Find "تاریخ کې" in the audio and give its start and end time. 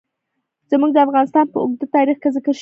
1.95-2.29